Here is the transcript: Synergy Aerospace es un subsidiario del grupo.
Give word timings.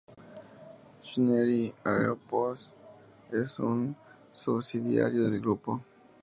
Synergy 1.03 1.71
Aerospace 1.85 2.71
es 3.31 3.59
un 3.59 3.95
subsidiario 4.31 5.29
del 5.29 5.39
grupo. 5.41 5.79